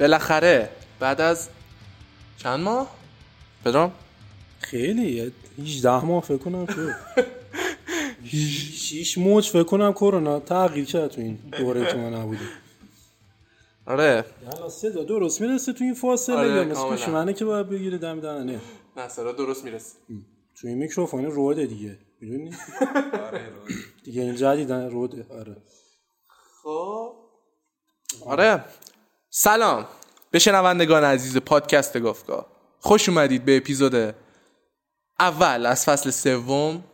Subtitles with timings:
[0.00, 1.48] بالاخره بعد از
[2.38, 2.90] چند ماه؟
[3.64, 3.92] پدرام؟
[4.60, 6.90] خیلی 18 ماه فکر کنم شد
[8.24, 12.48] 6 موج فکر کنم کرونا تغییر کرد تو این دوره که ما نبودیم.
[13.86, 14.24] آره.
[14.42, 16.90] یالا صدا درست می‌رسه تو این فاصله آره، یا مثل.
[16.90, 18.60] پیشمنه که باید بگیره دم دهنه
[18.96, 19.08] نه.
[19.08, 19.94] صدا درست می‌رسه.
[20.60, 22.50] تو این میکروفون روده دیگه می‌دونی؟
[24.04, 25.56] دیگه این جدیدن روده آره.
[26.62, 27.12] خب.
[28.26, 28.64] آره.
[29.30, 29.86] سلام.
[30.30, 32.46] به شنوندگان عزیز پادکست گفتگاه
[32.78, 34.14] خوش اومدید به اپیزود
[35.20, 36.84] اول از فصل سوم.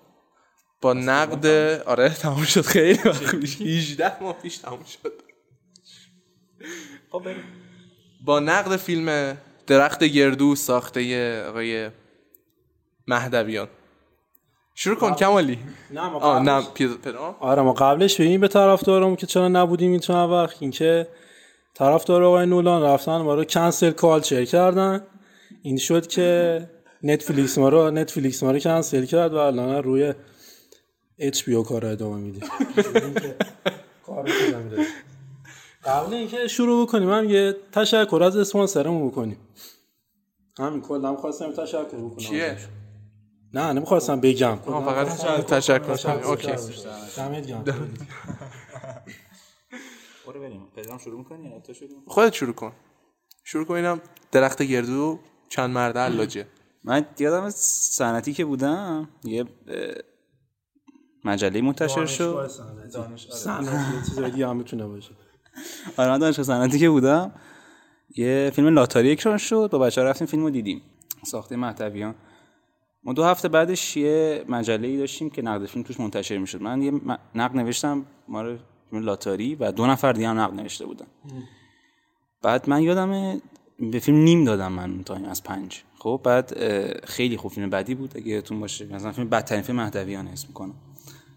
[0.80, 1.46] با نقد
[1.86, 2.60] آره تموم شد.
[2.60, 3.60] خیلی وقت پیش.
[3.60, 5.12] 18 ماه پیش تموم شد.
[7.12, 7.22] خب
[8.24, 11.90] با نقد فیلم درخت گردو ساخته آقای
[13.06, 13.68] مهدویان.
[14.74, 15.58] شروع کن کمالی.
[15.90, 16.66] نه ما قبلش-
[17.40, 20.56] آره ما قبلش بگیم به طرفدارمون که چرا نبودیم این چند وقت.
[20.60, 21.08] اینکه
[21.76, 25.00] طرفدار آقای نولان رفتن ما رو cancel culture کردن.
[25.62, 26.70] این شد که
[27.02, 30.14] نتفلیکس ما رو نتفلیکس ما رو کنسل کرد و الان روی
[31.18, 32.46] HBO کار ادامه میده.
[35.84, 39.38] قبل اینکه شروع بکنیم هم یه تشکر از اسپانسرمون بکنیم.
[40.58, 42.16] همین کلا خواستم تشکر بکنم.
[42.16, 42.56] چیه؟
[43.54, 44.56] نه نمی‌خواستم بگم.
[44.56, 45.06] فقط
[45.46, 46.48] تشکر اوکی.
[47.16, 47.64] دمت گرم.
[50.26, 50.68] برو بریم.
[50.76, 52.72] پدرام شروع می‌کنی؟ یا تو شروع می‌کنی؟ خودت شروع کن.
[53.44, 54.00] شروع کن اینم
[54.32, 56.46] درخت گردو چند مرده علاجه.
[56.84, 59.44] من یادم صنعتی که بودم یه
[61.24, 62.50] مجله منتشر شد.
[63.28, 64.08] صنعتی.
[64.08, 65.10] چیزای دیگه هم می‌تونه باشه.
[65.96, 67.32] آره من دانشگاه صنعتی که بودم
[68.16, 69.68] یه فیلم لاتاری اکران شد.
[69.72, 70.82] با بچه رفتیم فیلم رو دیدیم.
[71.24, 72.14] ساخته مهدویان
[73.04, 76.62] ما دو هفته بعدش یه مجله ای داشتیم که نقد فیلم توش منتشر می‌شد.
[76.62, 76.92] من یه
[77.34, 78.58] نقد نوشتم ما رو
[78.92, 81.06] لاتاری و دو نفر دیگه هم نقد نوشته بودن.
[82.42, 83.40] بعد من یادم
[83.78, 85.82] به فیلم نیم دادم من تایم از پنج.
[85.98, 86.54] خب بعد
[87.04, 88.86] خیلی خوب فیلم بدی بود اگه یادتون باشه.
[88.86, 90.74] مثلا فیلم بدترین فیلم مهدویان اسم می‌کنم.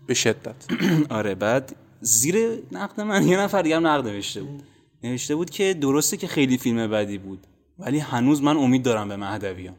[0.08, 0.56] به شدت.
[1.10, 4.64] آره بعد زیر نقد من یه نفر دیگه هم نقد نوشته بود.
[5.04, 7.48] نوشته بود که درسته که خیلی فیلم بدی بود
[7.80, 9.76] ولی هنوز من امید دارم به مهدویان.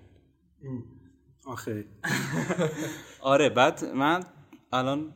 [1.47, 1.85] آخه.
[3.21, 4.25] آره بعد من
[4.73, 5.13] الان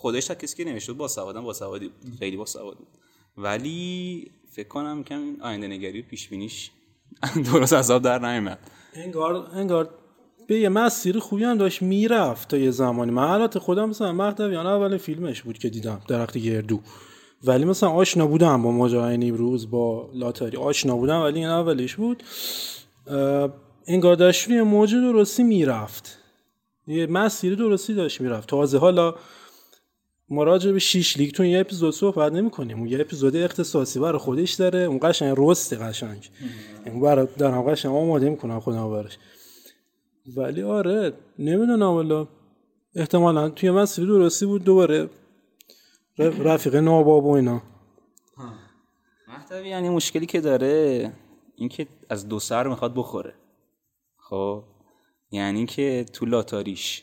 [0.00, 2.86] خودش تا کسی که بود با سوادم با سوادی بود خیلی با سواد بود.
[3.36, 6.70] ولی فکر کنم کم آینده نگری و پیش بینیش
[7.52, 8.58] درست عذاب در نیومد.
[8.94, 9.88] انگار انگار
[10.46, 13.10] به یه مسیر خوبی هم داشت می‌رفت تا یه زمانی.
[13.10, 16.80] من البته خودم مثلا مهدویان اول فیلمش بود که دیدم درخت گردو.
[17.44, 20.56] ولی مثلا آشنا بودم با ماجرای نیمروز با لاتاری.
[20.56, 22.22] آشنا بودم ولی این اولش بود.
[23.86, 26.18] انگار داشت روی موج درستی می‌رفت.
[26.86, 28.48] یه مسیر درستی داشت می‌رفت.
[28.48, 29.14] تازه حالا
[30.30, 34.00] ما راجع به شیش لیگ تو یه اپیزود صحبت نمی کنیم اون یه اپیزود اختصاصی
[34.00, 34.78] برای خودش داره.
[34.78, 36.30] اون قشنگ رست قشنگ.
[36.86, 39.18] اون برای دارم قشنگ آماده می‌کنم خودم براش.
[40.36, 42.28] ولی آره نمی‌دونم والا.
[42.94, 45.10] احتمالا توی مسیر درستی بود دوباره
[46.18, 47.62] رفیق ناباب و اینا.
[49.28, 51.12] مهدوی یعنی مشکلی که داره
[51.56, 53.34] اینکه از دو سر می‌خواد بخوره.
[54.16, 54.62] خب؟
[55.30, 57.02] یعنی که تو لاتاریش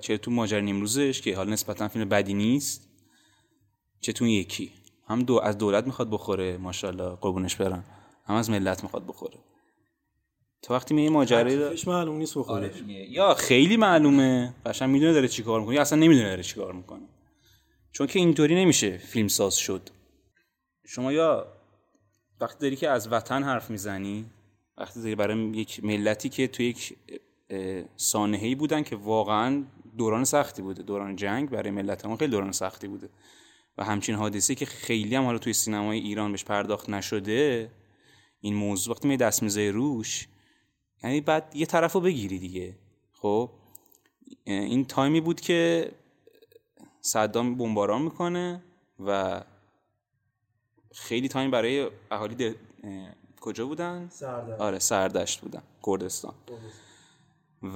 [0.00, 2.88] چه, تو ماجر نیمروزش که حال نسبتا فیلم بدی نیست
[4.00, 4.72] چه تو یکی.
[5.08, 7.84] هم دو از دولت می‌خواد بخوره ماشاءالله قربونش برم.
[8.24, 9.38] هم از ملت می‌خواد بخوره.
[10.62, 12.72] تا وقتی می رو- هیچ معلوم نیست بخوره.
[13.10, 17.08] یا خیلی معلومه قشنگ می‌دونه داره چیکار می‌کنه یا اصلا نمی‌دونه داره چیکار می‌کنه.
[17.92, 19.90] چون که اینطوری نمیشه فیلم ساز شد.
[20.86, 21.46] شما یا
[22.40, 24.24] وقتی داری که از وطن حرف می‌زنی
[24.78, 26.96] وقتی داری برای یک ملتی که تو یک
[27.96, 29.64] سانحه‌ای بودن که واقعا
[29.98, 33.08] دوران سختی بوده دوران جنگ برای ملت ما خیلی دوران سختی بوده
[33.78, 37.70] و همچین حادثه که خیلی هم حالا توی سینمای ایران بهش پرداخت نشده
[38.40, 40.28] این موضوع وقتی می دست میزه روش
[41.04, 42.74] یعنی بعد یه طرف رو بگیری دیگه
[43.12, 43.50] خب
[44.44, 45.90] این time ی بود که
[47.00, 48.62] صدام بمباران می‌کنه
[49.06, 49.42] و
[50.92, 52.54] خیلی time برای اهالی.
[53.40, 54.60] کجا بودن؟ سردشت.
[54.60, 56.34] آره سردشت بودن کردستان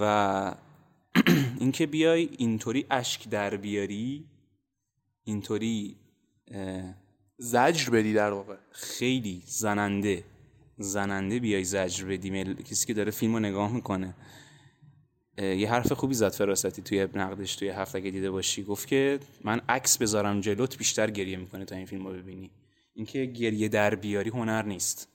[0.01, 0.55] و
[1.61, 4.25] اینکه بیای اینطوری اشک در بیاری
[5.25, 5.97] اینطوری
[7.39, 8.57] زجر بدی در واقع.
[8.71, 10.25] خیلی زننده
[10.79, 12.31] زننده بیای زجر بدی.
[12.31, 12.55] مل...
[12.55, 14.15] کسی که داره فیلم رو نگاه می‌کنه.
[15.39, 18.63] یه حرف خوبی زد فراستی توی نقدش توی هفته اگه دیده باشی.
[18.63, 22.51] گفت که من عکس بذارم جلوت بیشتر گریه می‌کنه تا این فیلم رو ببینی.
[22.95, 25.09] اینکه گریه در بیاری هنر نیست.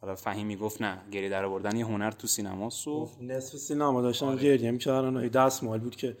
[0.00, 4.36] حالا فهیمی گفت نه گریه در آوردن یه هنر تو سینماست و نصف سینما داشتن
[4.36, 6.16] گریه می‌کردن و دست مال بود که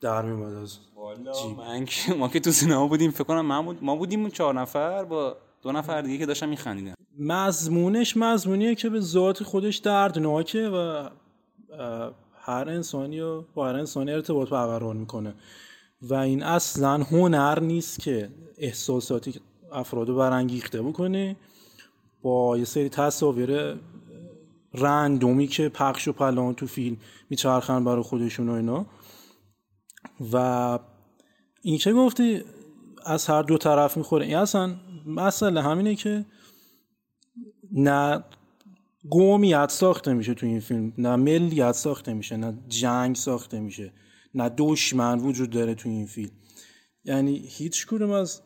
[0.00, 0.78] در میومد از
[1.56, 4.54] من که ما که تو سینما بودیم فکر کنم من بود ما بودیم اون چهار
[4.60, 6.94] نفر با دو نفر دیگه که داشتن میخندیدن.
[7.18, 11.08] مضمونش مضمونیه که به ذات خودش دردناکه و
[12.38, 15.34] هر انسانی و با هر انسانی ارتباط برقرار می‌کنه.
[16.02, 19.40] و این اصلا هنر نیست که احساساتی که
[19.72, 21.36] افراد رو برانگیخته بکنه.
[22.24, 23.76] با یه سری تصاویر
[24.74, 26.96] رندومی که پخش و پلان تو فیلم
[27.30, 28.86] میچرخن برای خودشون و اینا.
[30.32, 30.78] و
[31.62, 32.42] این که گفتی؟
[33.06, 34.26] از هر دو طرف می‌خوره.
[34.26, 34.76] این اصلا
[35.06, 36.26] مسئله همینه که
[37.72, 38.24] نه
[39.10, 43.92] قومیت ساخته میشه تو این فیلم نه ملیت ساخته میشه نه جنگ ساخته میشه
[44.34, 46.30] نه دشمن وجود داره تو این فیلم.
[47.04, 48.42] یعنی هیچ کدوم از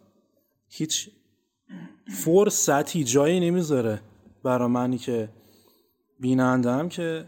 [0.68, 1.10] هیچ
[2.24, 4.00] فرصتی جایی نمی‌ذاره
[4.42, 5.28] برای منی که
[6.20, 7.24] بینندم که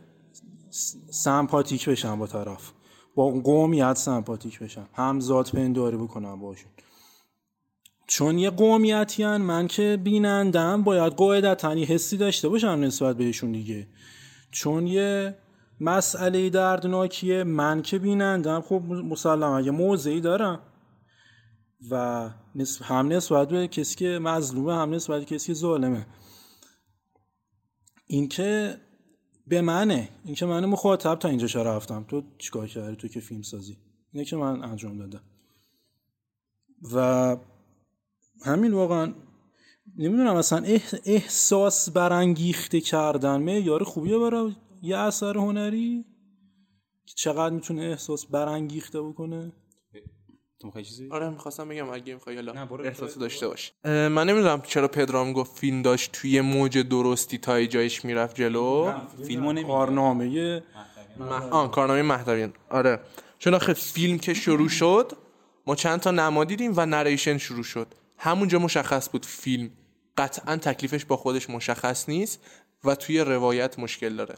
[1.10, 2.72] سمپاتیک بشم با طرف.
[3.14, 4.88] با قومیت سمپاتیک بشم.
[4.92, 6.70] همزاد پنداری بکنم باشون.
[8.06, 13.52] چون یه قومیتی هن من که بینندم باید قاعدتا یه حسی داشته باشم نسبت بهشون
[13.52, 13.86] دیگه.
[14.50, 15.34] چون یه
[15.81, 20.60] مسئله دردناکیه من که بینندم خب مسلما یه موضعی دارم.
[21.91, 22.29] و
[22.82, 26.06] هم نسبت به کسی که مظلومه هم نسبت به کسی که ظالمه.
[28.06, 28.81] این که
[29.47, 30.09] به منه.
[30.25, 33.77] این که من مخاطب تا اینجا چرا رفتم تو چیکار کردی؟ تو که فیلم سازی.
[34.12, 35.23] اینه که من انجام دادم.
[36.94, 37.37] و
[38.44, 39.15] همین واقعا
[39.97, 46.05] نمی‌دونم اصلا اح- احساس برانگیخته کردن معیار خوبیه برای یه اثر هنری؟
[47.06, 49.53] که چقدر می‌تونه احساس برانگیخته بکنه؟
[50.60, 52.68] تو می‌خوای چیزی؟ آره می‌خواستم بگم اگه می‌خوای حالا.
[52.84, 53.72] احساسی داشته باش.
[53.84, 58.92] من نمی‌دونم چرا پدرام گفت فیلم داشت توی موج درستی تا جایش می‌رفت جلو.
[59.26, 60.62] فیلمو نمیگه کارنامه.
[61.50, 63.00] آن کارنامه مهدویان آره.
[63.38, 65.12] چون آخه فیلم که شروع شد
[65.66, 67.86] ما چند تا نما دیدیم و نریشن شروع شد.
[68.18, 69.70] همونجا مشخص بود فیلم
[70.18, 72.40] قطعا تکلیفش با خودش مشخص نیست
[72.84, 74.34] و توی روایت مشکل داره.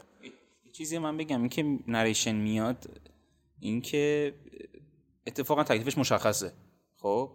[0.65, 2.89] یه چیزی من بگم این که نریشن میاد
[3.59, 4.33] این که
[5.27, 6.53] اتفاقا تکلیفش مشخصه.
[6.97, 7.29] خب؟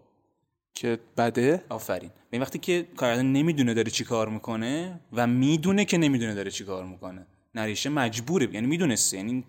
[0.75, 2.09] که بده؟ آفرین.
[2.09, 6.51] به این وقتی که کارگردان نمی‌دونه داره چی کار می‌کنه و می‌دونه که نمی‌دونه داره
[6.51, 8.55] چی کار می‌کنه نریشن مجبوره.
[8.55, 9.17] یعنی می‌دونسته.
[9.17, 9.45] یعنی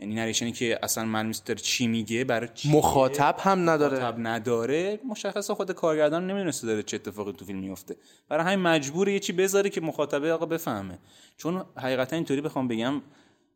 [0.00, 3.98] یعنی نریشنی که اصلا من داره چی میگه برای چی؟ مخاطب هم نداره.
[3.98, 5.00] مخاطب نداره.
[5.08, 7.96] مشخصه خود کارگردان نمی‌دونسته داره چه اتفاقی تو فیلم میفته
[8.28, 10.98] برای همین مجبوره یه چی بذاره که مخاطبه آقا بفهمه.
[11.36, 13.02] چون حقیقتا اینطوری بخوام بگم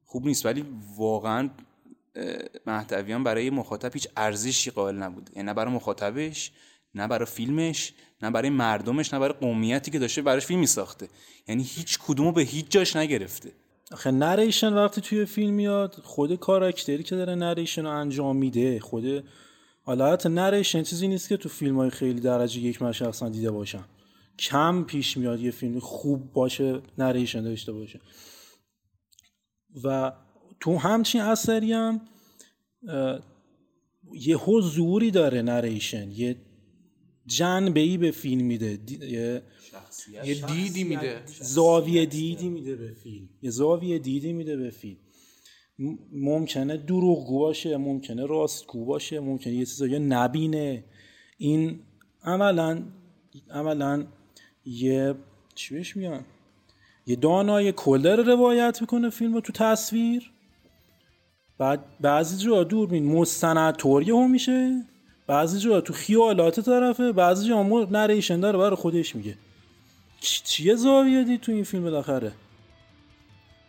[0.04, 0.46] خوب نیست.
[0.46, 0.64] ولی
[0.96, 1.50] واقعا
[2.66, 5.30] مهدویان برای مخاطب هیچ ارزشی قائل نبود.
[5.36, 6.50] یعنی نه برای مخاطبش
[6.94, 11.08] نه برای فیلمش نه برای مردمش نه برای قومیتی که داشته براش فیلم ساخته.
[11.48, 13.52] یعنی هیچ کدومو به هیچ جاش نگرفته.
[13.92, 19.24] آخه نریشن وقتی توی فیلم میاد خود کاراکتری که داره نریشن رو انجام میده خود
[19.82, 23.50] حالا حتی نریشن چیزی نیست که تو فیلم های خیلی درجه یک من شخصا دیده
[23.50, 23.84] باشم.
[24.38, 28.00] کم پیش میاد یه فیلم خوب باشه نریشن داشته باشه.
[29.84, 30.12] و
[30.62, 32.00] تو همچین اثری هم
[34.14, 36.10] یه حضوری داره نریشن.
[36.10, 36.36] یه
[37.26, 38.78] جنبه ای به فیلم میده.
[39.00, 39.42] یه
[40.24, 41.22] یه دیدی میده.
[41.40, 43.28] زاویه دیدی میده به فیلم.
[43.42, 44.98] یه زاویه دیدی میده به فیلم.
[46.12, 50.84] ممکنه دروغگو باشه ممکنه راستگو باشه ممکنه یه چیزایی نبینه.
[51.38, 51.80] این
[52.24, 52.82] عملا
[53.50, 54.06] عملا
[54.64, 55.14] یه
[55.54, 56.24] چی بهش میگن؟
[57.06, 60.32] یه دانای کل رو روایت می‌کنه فیلم رو تو تصویر.
[61.58, 64.82] بعد بعضی جا دوربین مستند طوری هم میشه.
[65.26, 69.36] بعضی جا تو خیالات طرفه بعضی جا هم نریشن داره برای خودش میگه.
[70.20, 72.32] چیه زاویه دید تو این فیلم بالاخره؟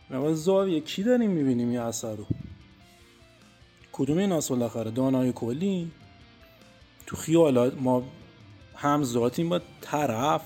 [0.10, 2.26] ما زاویه کی داریم می‌بینیم یه اثر رو؟
[3.92, 5.92] کدوم این اصل بالاخره؟ دانای کلی؟
[7.06, 8.04] تو خیالات ما
[8.76, 10.42] هم ذاتیم با طرف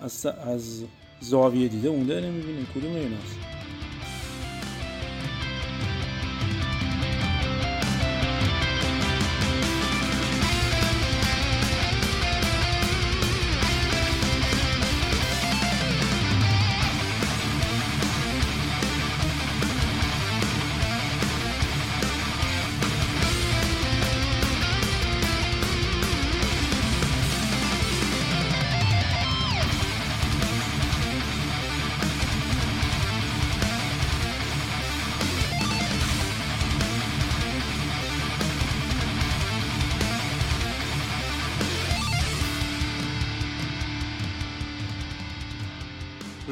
[0.00, 0.82] از, از
[1.20, 2.66] زاویه دیده اون داریم می‌بینیم.
[2.74, 3.12] کدوم این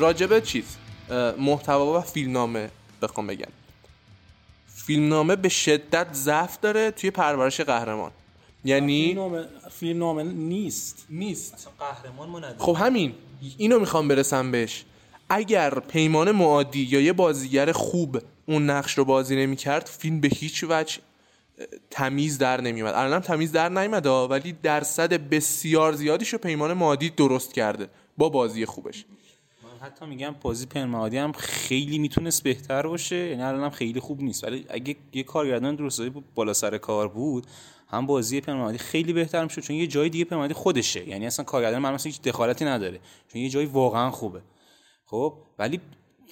[0.02, 0.64] راجبه چیز
[1.38, 2.71] محتوا و فیلمنامه
[3.02, 3.52] بخوام بگم.
[4.75, 8.11] فیلمنامه به شدت ضعف داره توی پرورش قهرمان.
[8.64, 11.06] یعنی فیلم فیلم نامه نیست.
[11.11, 13.14] نیست قهرمان ما نداره خب همین
[13.59, 14.85] اینو می‌خوام برسم بهش.
[15.28, 20.64] اگر پیمان معادی یا یه بازیگر خوب اون نقش رو بازی نمی‌کرد فیلم به هیچ
[20.68, 20.99] وجه
[21.90, 27.11] تمیز در نمیومد الان هم تمیز در نیومد ها، ولی درصد بسیار زیادیشو پیمان معادی
[27.11, 29.04] درست کرده با بازی خوبش.
[29.83, 34.45] حتی میگم بازی پنمادی هم خیلی می‌تونست بهتر باشه یعنی الان هم خیلی خوب نیست.
[34.45, 37.47] ولی اگه یه کارگردان بود بالا سر کار بود
[37.89, 39.61] هم بازی پنمادی خیلی بهتر می‌شد.
[39.61, 41.09] چون یه جای دیگه پنمادی خودشه.
[41.09, 43.01] یعنی اصلا کارگردان من هیچ دخالتی نداره.
[43.29, 44.43] چون یه جایی واقعا خوبه.
[45.07, 45.81] خب؟ ولی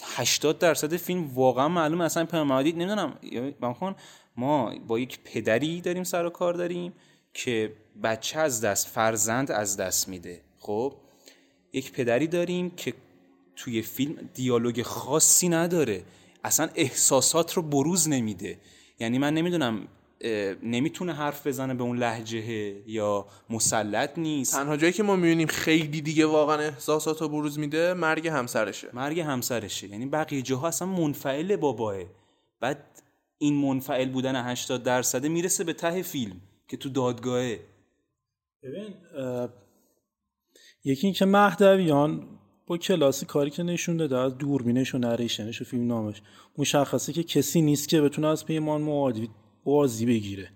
[0.02, 2.04] 80 درصد فیلم واقعا معلومه.
[2.04, 3.14] اصلا پنمادی نمی‌دونم
[3.60, 3.94] من
[4.36, 6.92] ما با یک پدری داریم سر و کار داریم
[7.34, 10.40] که بچه از دست فرزند از دست میده.
[10.58, 10.94] خب؟
[11.72, 12.94] یک پدری داریم که
[13.60, 16.04] توی فیلم دیالوگ خاصی نداره.
[16.44, 18.58] اصلا احساسات رو بروز نمیده.
[18.98, 19.88] یعنی من نمی‌دونم
[20.62, 22.42] نمی‌تونه حرف بزنه به اون لحجه
[22.86, 24.54] یا مسلط نیست.
[24.54, 28.88] تنها جایی که ما می‌بینیم خیلی دیگه واقعا احساسات رو بروز میده مرگ همسرشه.
[28.92, 29.88] مرگ همسرشه.
[29.88, 31.96] یعنی بقیه جاها اصلا منفعل باباه.
[32.60, 33.02] بعد
[33.38, 37.60] این منفعل بودن 80 درصده می‌رسه به ته فیلم که تو دادگاهه.
[38.62, 38.94] ببین
[40.84, 42.39] یکی اینکه مهدویان
[42.70, 46.22] با کلاسی کاری که نشون داده از دوربینش و نریشنش و فیلم نامش.
[46.58, 49.30] مشخصه که کسی نیست که بتونه از پیمان معادی
[49.64, 50.48] بازی بگیره.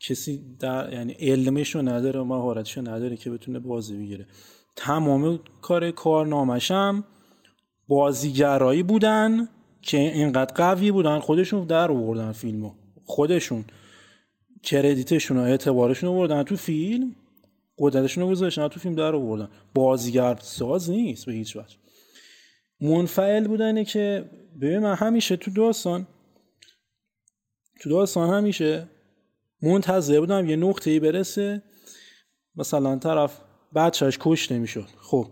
[0.00, 4.26] کسی در یعنی علمش رو نداره و مهارتش نداره که بتونه بازی بگیره.
[4.76, 7.04] تمام کار کارنامش هم
[7.88, 9.48] بازیگرایی بودن
[9.82, 12.72] که اینقدر قوی بودن خودشون در آوردن فیلمو.
[13.04, 13.64] خودشون
[14.62, 17.14] کردیتشون و اعتبارشون رو بردن تو فیلم.
[17.78, 19.48] قدرتشون رو گذاشتن تو فیلم در آوردن.
[19.74, 21.76] بازیگر ساز نیست به هیچ وجه.
[22.80, 24.30] منفعل بودنه که
[24.60, 26.06] ببین من همیشه تو داستان
[27.80, 28.88] تو داستان همیشه
[29.62, 31.62] منتظر بودم یه نقطه‌ای برسه
[32.56, 33.40] مثلا طرف
[33.74, 34.88] بچهش کشته می‌شد.
[35.00, 35.26] خب.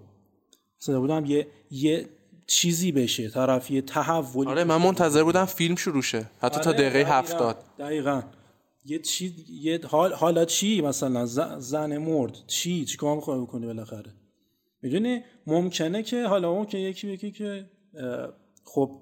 [0.83, 2.09] مثلا بودم یه یه
[2.47, 6.31] چیزی بشه طرف یه تحولی آره من منتظر بودم فیلم شروع شه.
[6.41, 7.11] حتی تا آره، دقیقه دقیقاً.
[7.11, 7.65] هفتاد.
[7.79, 8.23] دقیقا.
[8.85, 11.27] یه چی یه حال حالا چی مثلا؟
[11.59, 12.39] زن مرد.
[12.47, 14.13] چی؟ چی کار می‌خوای بکنی بالاخره؟
[14.83, 17.71] می‌دونی؟ ممکنه که حالا ممکنه یکی بگه که
[18.65, 19.01] خب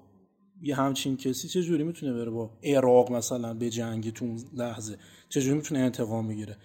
[0.61, 4.97] یه همچین کسی چه جوری می‌تونه بره با عراق مثلا به جنگ تو اون لحظه؟
[5.29, 6.57] چه جوری می‌تونه انتقام بگیره؟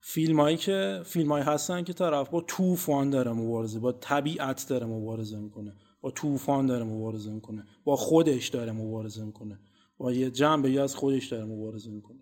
[0.00, 4.86] فیلم هایی که فیلم هایی هستن که طرف با طوفان داره مبارزه با طبیعت داره
[4.86, 5.72] مبارزه می‌کنه.
[6.00, 7.64] با طوفان داره مبارزه می‌کنه.
[7.84, 9.58] با خودش داره مبارزه می‌کنه.
[9.98, 12.18] با یه جنبه از خودش داره مبارزه می‌کنه.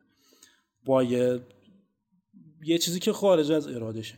[0.85, 1.41] با یه
[2.65, 4.15] یه چیزی که خارج از ارادشه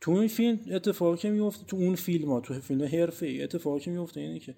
[0.00, 3.80] تو این فیلم اتفاقی که میفته تو اون فیلم ها تو فیلم حرفه ای اتفاقی
[3.80, 4.54] که میفته اینه که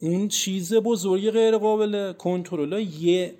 [0.00, 3.34] اون چیز بزرگی غیر قابل کنترل یه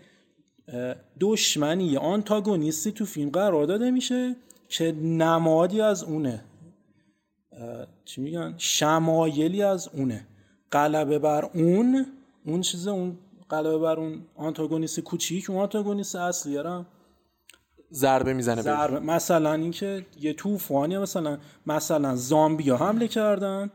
[1.21, 4.37] دشمنی یه آنتاگونیستی تو فیلم قرار داده میشه
[4.69, 6.45] که نمادی از اونه.
[8.05, 10.27] چی میگن؟ شمایلی از اونه.
[10.73, 12.07] غلبه بر اون
[12.47, 13.19] اون چیز اون
[13.51, 16.87] غلبه بر اون آنتاگونیست کوچیک اون آنتاگونیست اصلی هم
[17.93, 18.63] ضربه می‌زنه.
[18.63, 19.01] ضربه.
[19.01, 23.71] مثلا اینکه یه طوفانی مثلا مثلا زامبیا حمله کردن.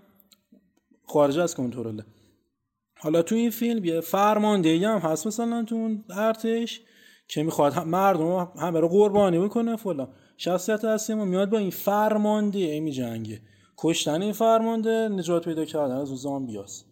[1.07, 2.05] خارج از کنترله.
[2.99, 6.81] حالا تو این فیلم یه فرماندهی هم هست مثلا تو اون ارتش
[7.27, 10.07] که می‌خواد مردم همه رو قربانی بکنه فلان.
[10.37, 13.41] شخصیت اصلی ما میاد با این فرمانده می جنگه
[13.77, 16.85] کشتن این فرمانده نجات پیدا کردن از اون زامبیاست.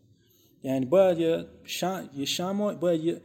[0.63, 1.83] یعنی باید یه, ش...
[2.17, 3.21] یه شما باید یه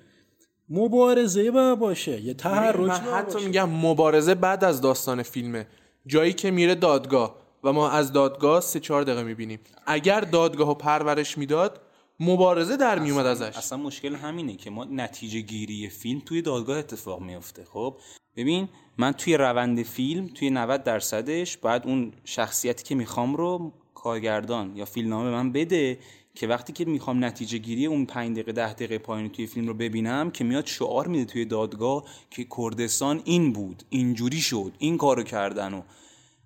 [0.69, 3.47] مبارزه باید باشه یه تحرک من حتی باشه.
[3.47, 5.67] میگم مبارزه بعد از داستان فیلمه.
[6.07, 9.61] جایی که میره دادگاه و ما از دادگاه سه چهار دقیقه می‌بینیم.
[9.87, 11.81] اگر دادگاه و پرورش می‌داد
[12.21, 13.57] مبارزه در میومد ازش.
[13.57, 17.97] اصلا مشکل همینه که ما نتیجه گیری فیلم توی دادگاه اتفاق میفته خب؟
[18.37, 18.69] ببین
[18.99, 24.85] من توی روند فیلم توی 90 درصدش باید اون شخصیتی که می‌خوام رو کارگردان یا
[24.85, 25.99] فیلمنامه به من بده
[26.39, 29.75] که وقتی که می‌خوام نتیجه گیری اون 5 دقیقه 10 دقیقه پایینی توی فیلم رو
[29.75, 35.23] ببینم که میاد شعار میده توی دادگاه که کردستان این بود اینجوری شد این کارو
[35.23, 35.83] کردن و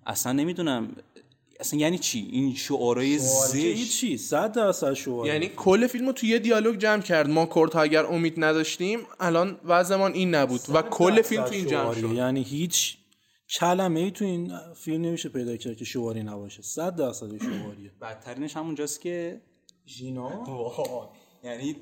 [0.05, 0.95] اصلا نمی‌دونم
[1.59, 3.75] اصلا یعنی چی؟ این شعارهای زشت.
[3.75, 7.29] زشت چی؟ صد درصد شو یعنی کل فیلم رو توی یه دیالوگ جمع کرد.
[7.29, 11.93] ما کردها اگر امید نداشتیم الان وضعمان این نبود و کل فیلم تو این جمع
[11.93, 12.13] شد.
[12.13, 12.97] یعنی هیچ
[13.59, 16.61] کلمه ای تو این فیلم نمیشه پیدا کرد که شواری نباشه.
[16.61, 19.41] صد درصد شواریه بدترینش همونجاست که
[19.87, 20.43] ژینا؟
[21.43, 21.75] یعنی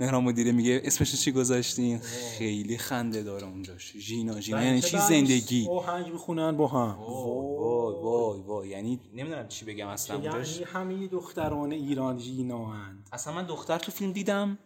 [0.00, 3.92] مهران مدیره میگه اسمش چی گذاشتین؟ خیلی خنده داره اونجاش.
[3.96, 6.98] ژینا ژینا یعنی چی زندگی؟ آهنگ بخونن با هم.
[6.98, 10.16] وای وای وای یعنی نمی‌دونم چی بگم اصلا.
[10.16, 14.58] اونجاش یعنی همه دختران ایران ژینا هند اصلا من دختر تو فیلم دیدم.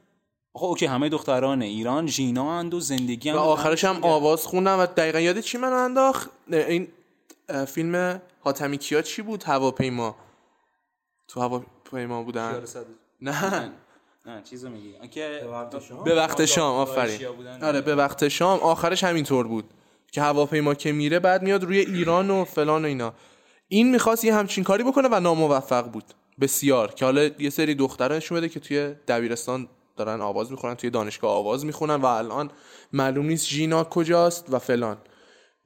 [0.54, 4.86] آقا اوکی همه دختران ایران ژینا اند و زندگی و آخرش هم آواز خوندم و
[4.86, 6.88] دقیقا یاد چی منو انداخت؟ این
[7.66, 10.16] فیلم حاتمی کیا چی بود؟ هواپیما.
[11.28, 11.40] تو
[11.92, 12.62] هواپیما بودن؟
[13.20, 13.72] نه.
[14.26, 14.94] نه چیزو میگی.
[15.02, 15.40] آنکه
[16.04, 17.20] به وقت شام؟ آفرین.
[17.62, 19.64] آره به وقت شام آخرش همینطور بود
[20.12, 23.14] که هواپیما که میره بعد میاد روی ایران و فلان و اینا.
[23.68, 26.04] این می‌خواست یه همچین کاری بکنه و ناموفق بود.
[26.40, 26.92] بسیار.
[26.94, 31.30] که حالا یه سری دختران نشون بده که توی دبیرستان دارن آواز می‌خونن توی دانشگاه
[31.30, 32.50] آواز می‌خونن و الان
[32.92, 34.96] معلوم نیست ژینا کجاست و فلان.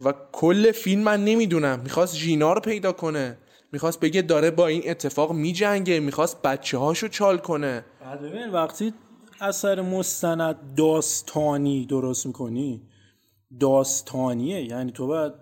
[0.00, 1.80] و کل فیلم من نمی‌دونم.
[1.80, 3.38] می‌خواست ژینا رو پیدا کنه.
[3.74, 7.84] می‌خواست بگه داره با این اتفاق میجنگه می‌خواست بچه هاشو چال کنه.
[8.00, 8.94] بعد ببین وقتی
[9.40, 12.82] اثر مستند داستانی درست می‌کنی
[13.60, 14.64] داستانیه.
[14.64, 15.32] یعنی تو باید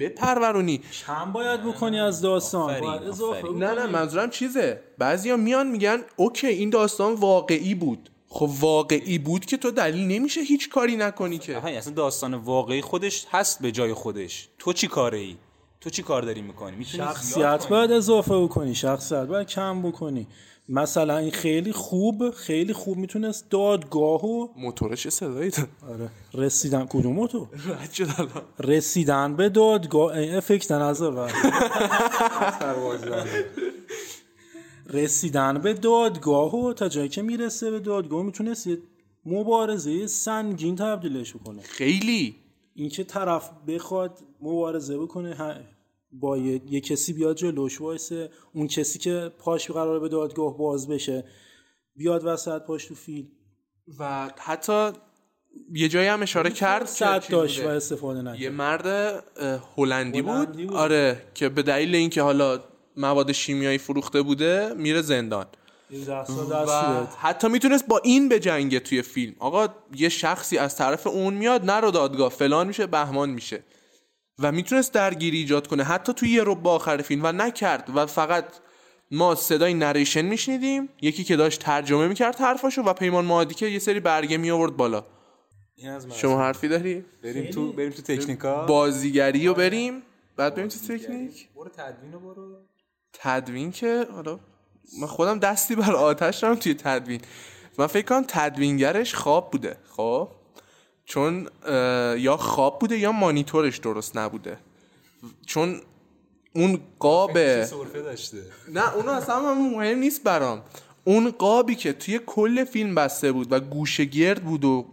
[0.00, 0.80] بپرورونی.
[1.06, 3.62] کم باید بکنی از داستان؟ آفرین، باید اضافه آفرین.
[3.62, 4.80] نه نه منظورم چیزه.
[4.98, 8.10] بعضیا میان میگن اوکی این داستان واقعی بود.
[8.28, 11.56] خب واقعی بود که تو دلیل نمیشه هیچ کاری نکنی که.
[11.56, 14.48] اصلا داستان واقعی خودش هست به جای خودش.
[14.58, 15.36] تو چی کاره ای
[15.80, 20.26] تو چی کار داری می‌کنی؟ می‌تونی شخصیت باید اضافه بکنی شخصیت باید کم بکنی.
[20.68, 25.68] مثلا این خیلی خوب خیلی خوب می‌تونست دادگاه و موتورش صدایی داد.
[25.88, 26.10] آره.
[26.34, 26.86] رسیدن.
[26.86, 27.48] کدوم الان.
[28.60, 30.12] رسیدن به دادگاه.
[30.12, 31.30] این افکت نظر
[34.90, 38.78] رسیدن به دادگاه و تا جایی که می‌رسه به دادگاه می‌تونست یه
[39.26, 42.36] مبارزه سنگین تبدیلش کنه خیلی.
[42.76, 45.64] اینکه طرف بخواد مبارزه بکنه
[46.12, 48.30] با یه, یه کسی بیاد جلوش وایسه.
[48.52, 51.24] اون کسی که پاش قراره به دادگاه باز بشه
[51.96, 53.28] بیاد وسط پاش تو فیل
[53.98, 54.90] و حتی
[55.72, 57.68] یه جایی هم اشاره کرد که داشت و.
[57.68, 60.52] استفاده یه نکرد مرد اه، هلندی بود.
[60.52, 60.72] بود.
[60.72, 62.60] آره که به دلیل اینکه حالا
[62.96, 65.46] مواد شیمیایی فروخته بوده میره زندان.
[65.46, 65.65] این
[66.68, 69.34] و حتی می‌تونست با این به جنگه توی فیلم.
[69.38, 73.62] آقا یه شخصی از طرف اون میاد نرو دادگاه فلان میشه بهمان میشه.
[74.38, 75.84] و می‌تونست درگیری ایجاد کنه.
[75.84, 77.90] حتی توی یه رب آخر فیلم و نکرد.
[77.94, 78.44] و فقط
[79.10, 80.88] ما صدای نریشن میشنیدیم.
[81.02, 84.76] یکی که داشت ترجمه می‌کرد حرفاشو و پیمان مادی که یه سری برگه می آورد
[84.76, 85.04] بالا
[85.88, 86.06] از.
[86.12, 88.66] شما حرفی داری؟ بریم تو بریم تو تکنیکا.
[88.66, 90.02] بازیگری رو بریم.
[90.36, 91.48] بعد بریم تو تکنیک.
[91.56, 92.56] برو تدوین رو برو.
[93.12, 94.38] تدوین که حالا
[95.00, 97.20] من خودم دستی بر آتش دارم توی تدوین.
[97.78, 99.76] من فکر کنم تدوینگرش خواب بوده.
[99.96, 100.28] خب؟
[101.04, 101.48] چون
[102.18, 104.58] یا خواب بوده یا مانیتورش درست نبوده.
[105.46, 105.80] چون
[106.54, 107.32] اون قاب
[107.94, 110.62] داشته؟ نه اونو اصلا من مهم نیست برام.
[111.04, 114.86] اون قابی که توی کل فیلم بسته بود و گوشه گرد بود و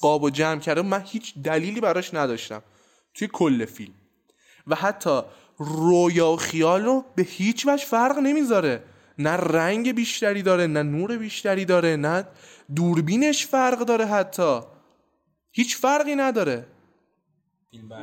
[0.00, 2.62] قاب و جمع کرده من هیچ دلیلی براش نداشتم.
[3.14, 3.94] توی کل فیلم.
[4.66, 5.20] و حتی
[5.58, 8.82] رویا و خیال رو به هیچ وجه فرق نمی‌ذاره.
[9.18, 12.26] نه رنگ بیشتری داره نه نور بیشتری داره نه
[12.76, 14.60] دوربینش فرق داره حتی.
[15.52, 16.66] هیچ فرقی نداره.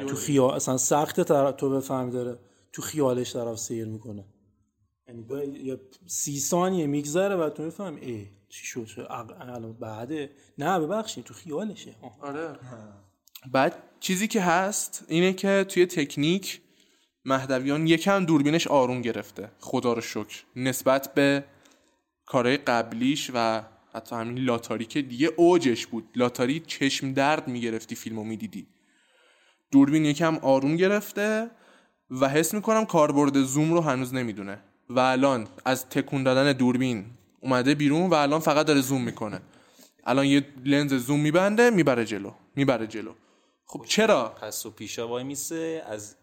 [0.07, 2.39] تو خیال اصلا سخت طرف تو بفهمی داره
[2.73, 4.25] تو خیالش طرف سیر می‌کنه.
[5.07, 9.07] یعنی با یه سی ثانیه میگذره و تو می‌فهمی ای چی شد؟
[9.39, 11.95] الان بعده؟ نه ببخشید تو خیالشه.
[12.01, 12.17] آه.
[12.21, 12.59] آره
[13.51, 16.61] بعد چیزی که هست اینه که توی تکنیک
[17.27, 19.51] مهدویان یکم دوربینش آروم گرفته.
[19.59, 20.43] خدا رو شکر.
[20.55, 21.43] نسبت به
[22.25, 23.61] کارهای قبلیش و
[23.93, 26.09] حتی همین لاتاری که دیگه اوجش بود.
[26.15, 28.67] لاتاری چشم درد می‌گرفتی فیلمو می‌دیدی.
[29.71, 31.49] دوربین یکم آروم گرفته
[32.21, 34.59] و حس می‌کنم کاربرد زوم رو هنوز نمی‌دونه.
[34.89, 37.05] و الان از تکون دادن دوربین
[37.41, 39.41] اومده بیرون و الان فقط داره زوم می‌کنه.
[40.05, 42.31] الان یه لنز زوم میبنده می‌بره جلو.
[42.55, 43.13] می‌بره جلو.
[43.65, 46.15] خب چرا؟ پس و پیشا وای میسه از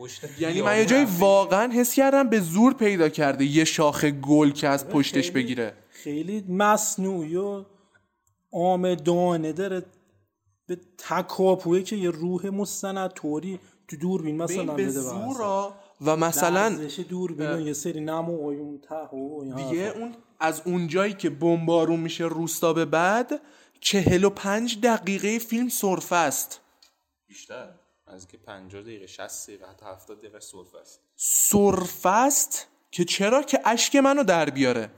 [0.00, 4.50] پشت یعنی من یه جایی واقعا حس کردم به زور پیدا کرده یه شاخه گل
[4.50, 5.74] که از پشتش خیلی- بگیره.
[5.90, 7.64] خیلی مصنوعی و
[8.52, 9.82] آمدانه داره
[10.66, 17.66] به تکاپوه که یه روح مستند طوری تو دوربین مثلا به زور و مثلا دوربین
[17.66, 19.92] یه سری نم و آیون ته و این دیگه.
[19.96, 23.40] اون از اونجایی که بمبارون میشه روستا به بعد
[23.80, 26.60] چهل و پنج دقیقه فیلم سرفه است.
[27.28, 27.68] بیشتر.
[28.14, 31.00] از که 50 دقیقه 60 دقیقه حتی 70 دقیقه سرفه است.
[31.16, 34.90] سرفه است؟ که چرا که اشک منو در بیاره؟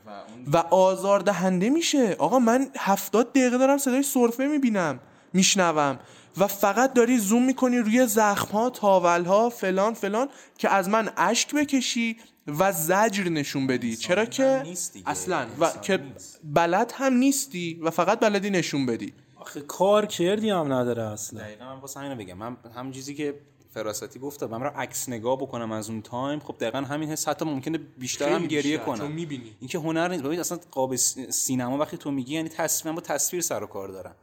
[0.52, 2.16] و آزار دهنده میشه.
[2.18, 5.00] آقا من هفتاد دقیقه دارم صدای سرفه می‌بینم
[5.32, 6.00] میشنوم.
[6.36, 11.12] و فقط داری زوم می‌کنی روی زخم ها تاول ها فلان فلان که از من
[11.16, 13.96] اشک بکشی و زجر نشون بدی.
[13.96, 14.62] چرا که.
[15.06, 15.46] اصلا.
[15.60, 16.00] و که.
[16.44, 19.14] بلد هم نیستی و فقط بلدی نشون بدی.
[19.42, 21.40] آخه کار کردی هم نداره اصلا.
[21.40, 22.34] دقیقا من واسه همینو بگم.
[22.34, 23.34] من همون چیزی که
[23.70, 26.40] فراستی گفتم من را عکس نگاه بکنم از اون تایم.
[26.40, 27.28] خب دقیقا همین حس.
[27.28, 29.56] حتی ممکنه بیشتر هم گریه بیشتر، چون کنم می‌بینی.
[29.60, 30.22] این که هنر نیست.
[30.22, 34.14] ببین اصلا قاب سینما وقتی تو میگی یعنی تصویر با تصویر سر و کار دارم.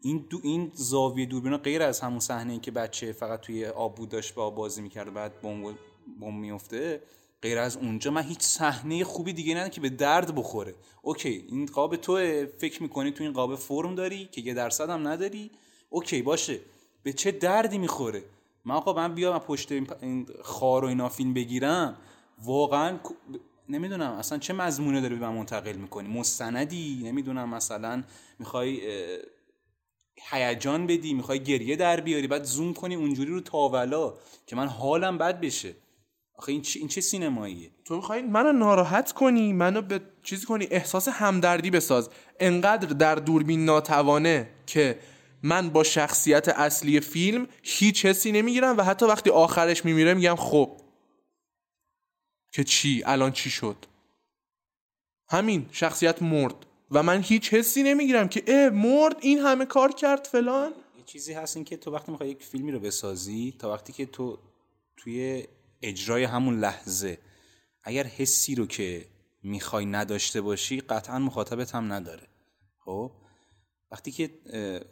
[0.00, 3.94] این دو این زاویه دوربینا غیر از همون صحنه ای که بچه فقط توی آب
[3.94, 5.74] بود داشت با آب بازی می‌کرد و بعد بمب
[6.20, 7.00] بمب میفته
[7.42, 10.74] غیر از اونجا من هیچ صحنه خوبی دیگه ندارم که به درد بخوره.
[11.02, 12.16] OK این قاب تو
[12.58, 15.50] فکر می‌کنی تو این قاب فرم داری که یه درصد هم نداری؟
[15.90, 16.58] اوکی باشه.
[17.02, 18.22] به چه دردی می‌خوره؟
[18.64, 21.96] من آقا من بیام پشت این, خار و اینا فیلم بگیرم.
[22.44, 22.98] واقعا
[23.68, 28.04] نمی‌دونم اصلا چه مضمونه داره به من منتقل می‌کنی؟ مستندی؟ نمی‌دونم مثلا
[28.38, 28.80] می‌خوای
[30.30, 34.14] هیجان بدی؟ می‌خوای گریه در بیاری؟ بعد زوم کنی اونجوری رو تاولا
[34.46, 35.74] که من حالم بد بشه.
[36.38, 40.66] آخه این چه, این چه سینماییه؟ تو می‌خوای منو ناراحت کنی منو به چیزی کنی
[40.70, 42.10] احساس همدردی بساز.
[42.40, 44.98] انقدر در دوربین ناتوانه که
[45.42, 50.80] من با شخصیت اصلی فیلم هیچ حسی نمی‌گیرم و حتی وقتی آخرش میمیره میگم خب.
[52.52, 53.76] که چی؟ الان چی شد؟
[55.28, 56.66] همین شخصیت مرد.
[56.90, 60.72] و من هیچ حسی نمی‌گیرم که اه مرد این همه کار کرد فلان.
[60.98, 64.06] یه چیزی هست این که تو وقتی می‌خوای یک فیلمی رو بسازی تا وقتی که
[64.06, 64.38] تو
[64.96, 65.46] توی
[65.82, 67.18] اجرای همون لحظه.
[67.82, 69.06] اگر حسی رو که
[69.42, 72.26] می‌خوای نداشته باشی قطعا مخاطبت هم نداره.
[72.78, 73.12] خب؟
[73.90, 74.30] وقتی که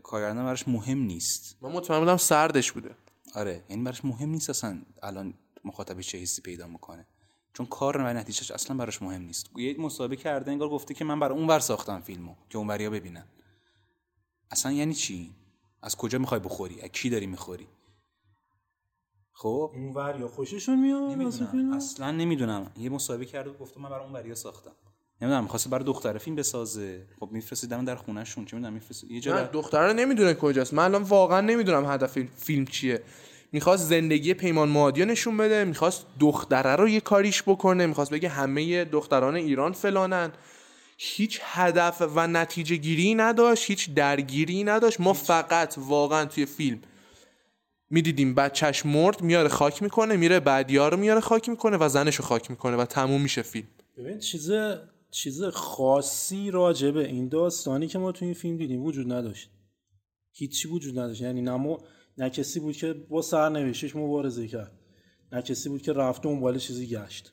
[0.03, 1.57] کارگردان براش مهم نیست.
[1.61, 2.95] من مطمئن بودم سردش بوده.
[3.35, 7.07] آره یعنی براش مهم نیست اصلا الان مخاطبش چه حسی پیدا می‌کنه.
[7.55, 9.51] چون کار و نتیجهش اصلا براش مهم نیست.
[9.57, 12.91] یه مصاحبه کرده انگار گفته که من برای اون ور ساختم فیلمو که اون وریا
[12.91, 13.27] ببینن.
[14.51, 15.35] اصلا یعنی چی؟
[15.83, 17.69] از کجا می‌خوای بخوری؟ از کی داری می‌خوری؟
[19.39, 22.71] خب؟ اون ور یا خوششون میاد فیلم اصلا نمی‌دونم.
[22.77, 24.71] یه مصاحبه کرده و گفته من برای اون وریا ساختم.
[25.21, 27.07] نمی‌دونم می‌خواسته برای دختر فیلم بسازه.
[27.21, 30.75] خب میفرستیدم در خونهشون چه می‌دونم میفرست یه جا در- دختره نمی‌دونه کجاست.
[30.75, 33.03] من الان واقعا نمی‌دونم هدف فیلم چیه.
[33.53, 38.29] می‌خواست زندگی پیمان مادی رو نشون بده می‌خواست دختره رو یه کاریش بکنه می‌خواست بگه
[38.29, 40.33] همه دختران ایران فلانن.
[40.99, 45.01] هیچ هدف و نتیجه گیری نداشت هیچ درگیری نداشت.
[45.01, 46.81] ما فقط واقعا توی فیلم
[47.91, 52.25] می‌دیدیم بچهش مرد میاره خاک می‌کنه میره بعدیا رو میاره خاک می‌کنه و زنش رو
[52.25, 53.69] خاک می‌کنه و تموم میشه فیلم.
[53.99, 54.51] ببین چیز
[55.11, 59.51] چیز خاصی راجع به این داستانی که ما تو این فیلم دیدیم وجود نداشت.
[60.33, 61.21] هیچی وجود نداشت.
[61.21, 61.85] یعنی نه, ما-
[62.19, 64.73] نه کسی بود که با سرنوشتش مبارزه کرد.
[65.33, 67.33] نه کسی بود که رفت دنبال چیزی گشت.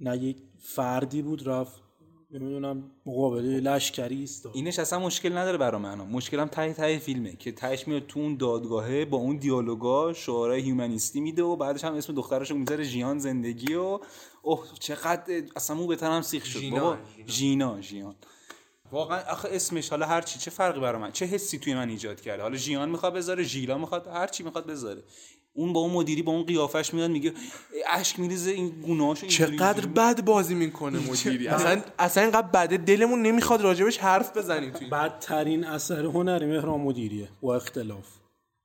[0.00, 1.81] نه یک فردی بود رفت
[2.32, 4.52] نمی‌دونم مقابله لشکری ایستاد.
[4.54, 5.94] اینش اصلا مشکل نداره برا من.
[5.94, 11.20] مشکلم ته ته فیلمه که تهش میاد تو اون دادگاهه با اون دیالوگا شعارهای هیومنیستی
[11.20, 13.98] میده و بعدش هم اسم دخترش رو می‌ذاره ژیان زندگی و
[14.42, 16.58] اوه چقدر اصلا مو تنم سیخ شد.
[16.58, 18.14] ژینا، بابا ژینا ژیان.
[18.92, 22.20] واقعا آخه اسمش حالا هر چی چه فرقی برا من؟ چه حسی توی من ایجاد
[22.20, 25.02] کرده؟ حالا ژیان می‌خواد بذاره ژیلا می‌خواد هر چی می‌خواد بذاره.
[25.54, 27.32] اون با اون مدیری با اون قیافش میاد میگه
[27.90, 31.48] اشک میریزه این اینجوری- چقدر بد بازی می‌کنه مدیری.
[31.48, 37.28] اصلا اصلا اینقدر بده دلمون نمی‌خواد راجبش حرف بزنیم توی بدترین اثر هنری مهران مدیریه
[37.42, 38.06] با اختلاف.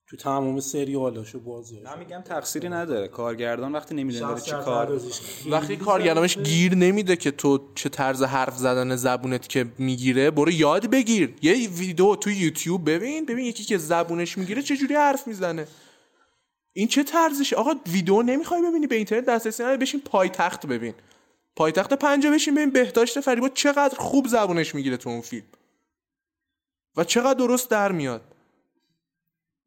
[0.10, 3.08] تو تمام سریالاشو بازی من میگم تقصیری نداره.
[3.08, 5.02] کارگردان وقتی نمی‌دونه داره چی کار
[5.50, 10.90] وقتی کارگردانش گیر نمیده که تو چه طرز حرف زدن زبونت که می‌گیره برو یاد
[10.90, 11.34] بگیر.
[11.42, 15.68] یه ویدیو تو یوتیوب ببین ببین یکی که زبونش می‌گیره چه جوری حرف می‌زنه.
[16.78, 20.94] این چه طرزش؟ آقا ویدیو نمی‌خوای ببینی به اینترنت دسترسی نداری بشین پایتخت ببین.
[21.56, 25.46] پایتخت پنجه بشین ببین بهداشت فریبا چقدر خوب زبونش می‌گیره تو اون فیلم.
[26.96, 28.22] و چقدر درست در میاد.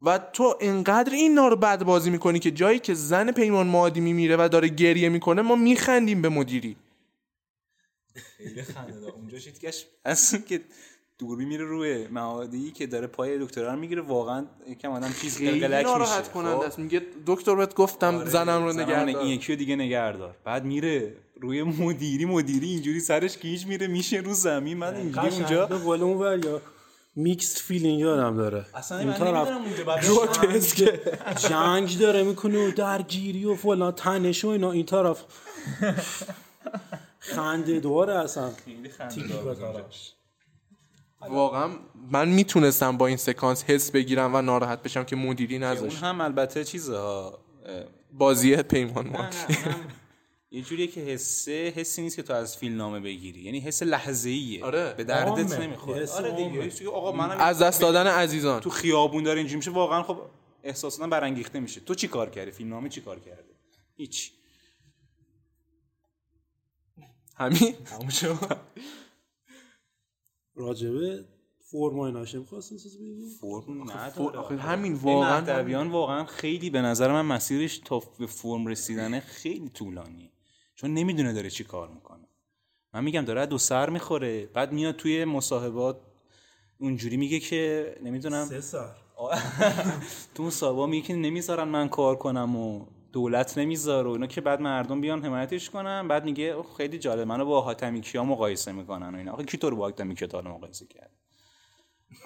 [0.03, 4.37] و تو انقدر این رو بد بازی می‌کنی که جایی که زن پیمان مادی میمیره
[4.37, 6.77] و داره گریه می‌کنه ما میخندیم به مدیری.
[8.15, 9.13] خیلی خنده دار.
[9.13, 10.61] اونجا شیتگش اصلا که
[11.21, 14.03] دوربین میره روی معادی که داره پای دکترا رو می‌گیره.
[14.03, 16.79] واقعا یکم آدم چیز خیلی قلقلک ناراحت میشه کننده خب؟ است.
[16.79, 19.29] میگه دکتر بهت گفتم آره، زنم رو زنم نگه این.
[19.29, 24.17] یکی رو دیگه نگه دار بعد میره روی مدیری مدیری اینجوری سرش گیج میره میشه
[24.17, 24.79] رو زمین.
[24.79, 26.61] من اینجوری اونجا اونجا به قول اون ور یا
[27.17, 28.67] mixed feeling آدم داره.
[28.75, 31.01] اصلا من طرف نمی‌دونم اونجا بعد گروتسکه
[31.49, 34.73] جنگ داره می‌کنه و درگیری و فلان تنش و اینا.
[34.73, 35.25] این طرف
[37.19, 38.51] خنده داره اصلا.
[38.83, 38.89] به
[39.55, 39.85] طرف.
[41.29, 41.71] واقعا
[42.11, 46.03] من می‌تونستم با این سکانس حس بگیرم و ناراحت بشم که مدیری اون نذاشت.
[46.03, 49.31] هم البته چیزه ها اه، بازی پیمان اونم
[50.53, 53.41] یه جوریه که حسه حسی نیست که تو از فیلم نامه بگیری.
[53.41, 54.95] یعنی حس لحظه ایه آره.
[54.97, 55.59] به دردت.
[55.61, 56.11] نمی‌خوره.
[56.11, 58.61] آره دیگه آقا منم از دست دادن عزیزان.
[58.61, 60.19] تو خیابون داره اینجوری میشه واقعا خب
[60.63, 61.81] احساسا برانگیخته میشه.
[61.81, 63.55] تو چی کار کردی؟ فیلم نامه چی کار کرده؟
[63.97, 64.33] هیچ.
[67.37, 67.75] همین؟
[70.61, 71.25] راجبه
[71.59, 74.61] فرمای ناشم خواستین چیز بگی فرم نداره.
[74.61, 80.31] همین واقعا مهدویان واقعا خیلی به نظر من مسیرش تا به فرم رسیدنه خیلی طولانیه.
[80.75, 82.29] چون نمی‌دونه داره چی کار می‌کنه.
[82.95, 84.47] من میگم داره دو سر می‌خوره.
[84.47, 86.01] بعد میاد توی مصاحبات
[86.79, 88.95] اونجوری میگه که نمی‌دونم سه سر.
[90.35, 94.61] تو مصاحبه میگه که نمی‌ذارن من کار کنم و دولت نمی‌ذاره و اینا که بعد
[94.61, 97.29] مردم بیان حمایتش کنن بعد میگه خیلی جالب.
[97.29, 99.33] منو با حاتمی کیا مقایسه می‌کنن و اینا.
[99.33, 101.11] آخه کی تو رو با حاتمی کیا مقایسه کرد؟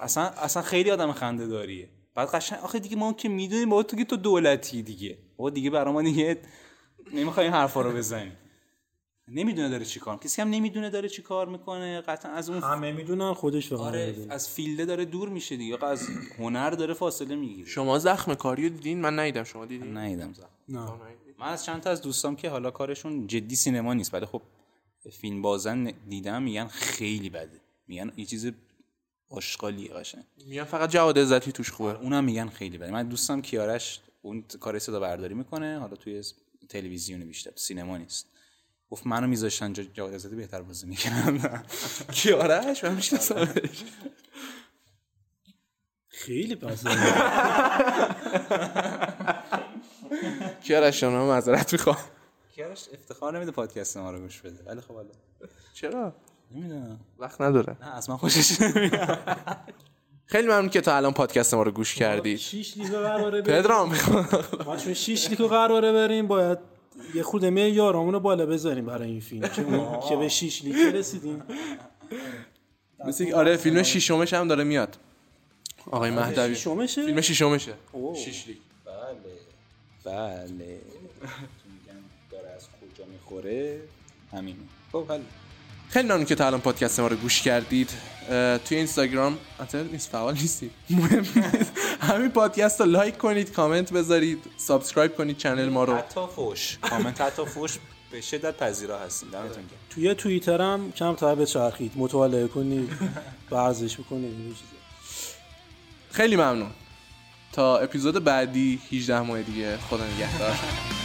[0.01, 3.97] اصلا اصلا خیلی آدم خنده داریه بعد قشنگ آخه دیگه ما که می‌دونیم با تو
[3.97, 5.17] که تو دولتی دیگه.
[5.37, 6.37] بابا دیگه برای ما دیگه
[7.13, 8.31] نمی‌خوای این حرفا رو بزنی
[9.27, 12.91] نمی‌دونه داره چی کار کسی هم نمی‌دونه داره چی کار می‌کنه قطعا از اون همه
[12.91, 14.27] می‌دونن خودش آره.
[14.29, 16.07] از فیلده داره دور میشه دیگه از
[16.37, 17.69] هنر داره فاصله می‌گیره.
[17.69, 20.91] شما زخم کاری رو دیدین؟ من ندیدم شما دیدین؟ نیدم زن نه.
[21.39, 24.41] من از چند تا از دوستام که حالا کارشون جدی سینما نیست ولی خب
[25.11, 27.61] فیلم بازن دیدم میگن خیلی بده.
[27.87, 28.51] میگن یه چیز
[29.29, 30.23] آشغالیه قشنگ.
[30.47, 31.99] میگن فقط جواد عزتی توش خوبه.
[31.99, 32.91] اونم میگن خیلی بده.
[32.91, 36.23] من دوستم کیارش اون کار صدا برداری می‌کنه حالا توی
[36.69, 38.27] تلویزیون بیشتر سینما نیست.
[38.89, 41.63] گفت منو میذاشتن جا جواد عزتی بهتر بازی می‌کنم
[42.13, 43.83] کیارش من میشناسمش.
[46.07, 46.83] خیلی پس
[50.63, 51.97] کیارش من معذرت می‌خوام.
[52.55, 54.63] کیارش افتخار نمیده پادکست ما رو گوش بده.
[54.65, 55.09] ولی خب حالا.
[55.73, 56.15] چرا؟
[56.51, 56.99] نمی‌دونم.
[57.19, 57.77] وقت نداره.
[57.81, 59.19] نه از من خوشش نمیاد.
[60.25, 62.37] خیلی ممنون که تا الان پادکست ما رو گوش کردید.
[62.37, 63.61] 6 لیگ قراره بریم.
[63.61, 64.27] پدرام می‌خوام
[64.65, 66.27] ما چون 6 لیگ قراره بریم.
[66.27, 66.74] باید
[67.15, 69.47] یه خود معیارمون رو بالا بذاریم برای این فیلم.
[69.47, 71.43] که اون- که به 6 لیگ رسیدیم.
[73.05, 74.97] مثل آره فیلم شیشمش هم داره میاد.
[75.91, 76.55] آقای مهدوی.
[76.55, 77.73] شمشه فیلم شیشمشه
[78.15, 78.95] شیش لیگ بله
[80.05, 80.47] بله.
[81.71, 83.79] میگم داره از کجا می‌خوره؟
[84.31, 84.55] همین
[84.91, 85.11] خب
[85.89, 87.89] خیلی ممنون که تا الان پادکست ما رو گوش کردید.
[88.65, 91.71] توی اینستاگرام البته نیست فعال نیستید مهم نیست.
[92.09, 95.95] همین پادکست رو like کنید کامنت بذارید subscribe کنید channel ما رو.
[95.95, 96.77] حتی فوش.
[96.81, 97.21] کامنت.
[97.21, 97.77] حتی فوش
[98.11, 99.29] به شدت پذیرا هستیم.
[99.29, 101.91] دمتون گرم توی توییترم کم تا بچرخید.
[101.95, 102.89] مطالعه کنید
[103.51, 104.65] ورزش بکنید این چیزا.
[106.11, 106.71] خیلی ممنون.
[107.51, 110.55] تا اپیزود بعدی 18 ماه دیگه خدا نگهدار.